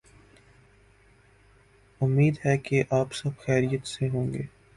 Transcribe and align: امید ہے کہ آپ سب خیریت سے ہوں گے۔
امید 2.01 2.39
ہے 2.45 2.57
کہ 2.57 2.83
آپ 2.89 3.13
سب 3.13 3.29
خیریت 3.39 3.87
سے 3.87 4.09
ہوں 4.09 4.33
گے۔ 4.33 4.45